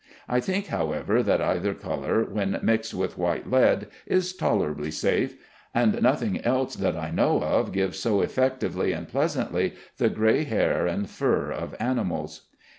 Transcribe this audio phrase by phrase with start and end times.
[0.27, 5.35] I think, however, that either color, when mixed with white lead, is tolerably safe,
[5.75, 10.87] and nothing else that I know of gives so effectively and pleasantly the gray hair
[10.87, 12.47] and fur of animals.